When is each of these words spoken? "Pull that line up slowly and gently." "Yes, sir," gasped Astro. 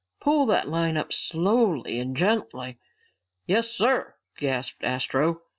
"Pull 0.19 0.47
that 0.47 0.67
line 0.67 0.97
up 0.97 1.13
slowly 1.13 1.99
and 1.99 2.17
gently." 2.17 2.79
"Yes, 3.45 3.69
sir," 3.69 4.15
gasped 4.35 4.83
Astro. 4.83 5.43